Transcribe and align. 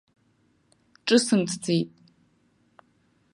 Ҿысымҭӡеит. 1.05 1.89